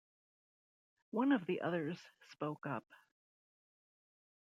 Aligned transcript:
One 1.11 1.31
of 1.31 1.45
the 1.45 1.61
others 1.61 1.99
spoke 2.31 2.65
up. 2.65 2.85